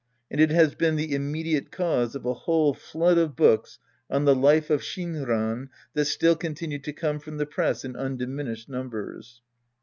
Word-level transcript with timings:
And 0.31 0.41
it 0.41 0.49
has 0.49 0.73
been 0.73 0.95
the 0.95 1.13
immediate 1.13 1.69
cause 1.71 2.15
of 2.15 2.25
a 2.25 2.33
whole 2.33 2.73
flood 2.73 3.19
of 3.19 3.35
books 3.35 3.77
on 4.09 4.25
the 4.25 4.33
life 4.33 4.71
of 4.71 4.81
Shinran 4.81 5.69
that 5.93 6.05
still 6.05 6.35
continue 6.35 6.79
to 6.79 6.91
come 6.91 7.19
from 7.19 7.37
the 7.37 7.45
press 7.45 7.85
in 7.85 7.95
undiminished 7.95 8.67
numbers. 8.67 9.43